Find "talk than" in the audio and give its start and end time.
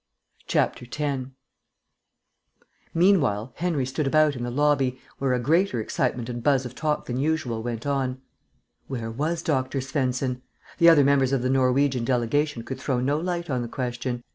6.73-7.17